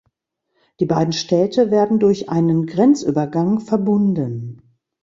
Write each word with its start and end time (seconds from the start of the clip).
Die 0.79 0.87
beiden 0.87 1.13
Städte 1.13 1.69
werden 1.69 1.99
durch 1.99 2.27
einen 2.27 2.65
Grenzübergang 2.65 3.59
verbunden. 3.59 4.59